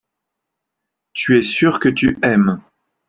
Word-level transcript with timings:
tu 1.13 1.37
es 1.37 1.43
sûr 1.43 1.79
que 1.79 1.87
tu 1.89 2.17
aimes. 2.23 2.59